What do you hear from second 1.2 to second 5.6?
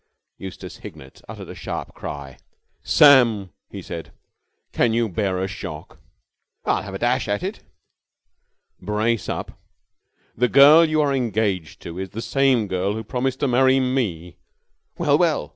uttered a sharp cry. "Sam," he said, "can you bear a